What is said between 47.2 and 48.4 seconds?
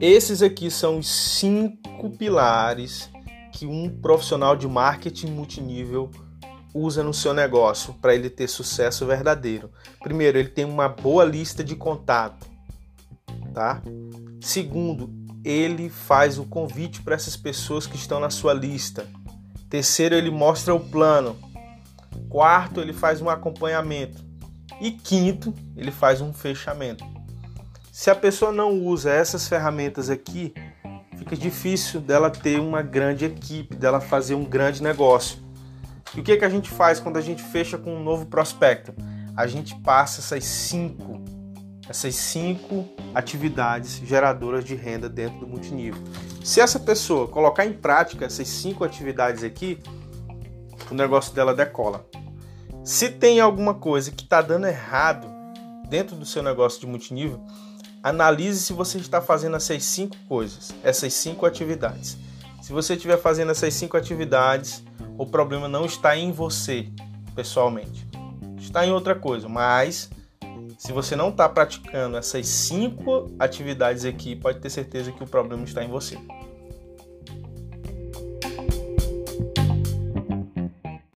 colocar em prática